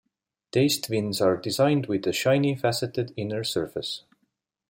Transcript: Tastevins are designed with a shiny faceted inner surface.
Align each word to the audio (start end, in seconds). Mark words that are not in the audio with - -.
Tastevins 0.51 1.23
are 1.23 1.37
designed 1.37 1.85
with 1.85 2.07
a 2.07 2.11
shiny 2.11 2.55
faceted 2.55 3.13
inner 3.15 3.43
surface. 3.43 4.01